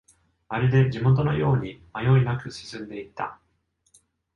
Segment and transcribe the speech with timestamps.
[0.49, 3.39] まるで地元のように迷いなく進んでいった